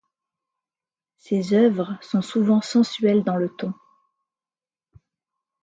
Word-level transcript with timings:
Ses 1.19 1.53
oeuvres 1.53 1.99
sont 2.01 2.23
souvent 2.23 2.59
sensuelles 2.61 3.23
dans 3.23 3.35
le 3.35 3.49
ton. 3.49 3.71